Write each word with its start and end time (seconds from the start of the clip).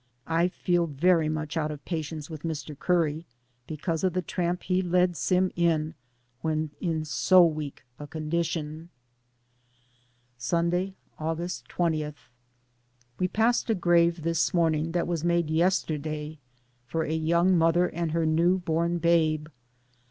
I 0.25 0.47
feel 0.47 0.87
very 0.87 1.29
much 1.29 1.55
out 1.55 1.69
of 1.69 1.85
patience 1.85 2.27
with 2.27 2.41
Mr. 2.41 2.75
Curry, 2.75 3.27
be 3.67 3.77
cause 3.77 4.03
of 4.03 4.13
the 4.13 4.23
tramp 4.23 4.63
he 4.63 4.81
led 4.81 5.15
Sim 5.15 5.51
when 6.41 6.71
in 6.79 7.05
so 7.05 7.45
weak 7.45 7.83
a 7.99 8.07
condition. 8.07 8.89
Sunday, 10.39 10.95
August 11.19 11.67
20. 11.67 12.15
We 13.19 13.27
passed 13.27 13.69
a 13.69 13.75
grave 13.75 14.23
this 14.23 14.55
morning 14.55 14.93
that 14.93 15.05
was 15.05 15.23
made 15.23 15.51
yesterday 15.51 16.39
for 16.87 17.03
a 17.03 17.13
young 17.13 17.55
mother 17.55 17.85
and 17.85 18.11
her 18.11 18.25
234 18.25 18.25
DAYS 18.27 18.35
ON 18.35 18.35
THE 18.35 18.47
ROAD. 18.47 18.53
new 18.53 18.57
born 18.65 18.97
babe. 18.97 19.47